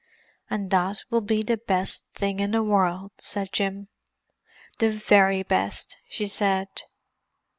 [0.49, 3.89] "And that will be the best thing in the world," said Jim.
[4.79, 6.69] "The very best," she said.